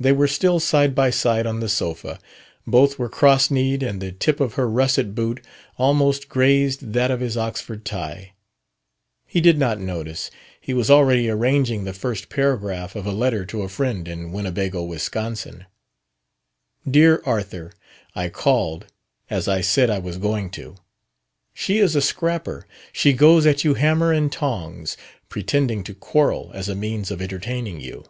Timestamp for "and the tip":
3.84-4.40